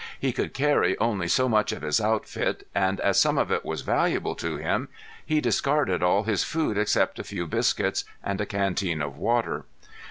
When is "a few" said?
7.19-7.45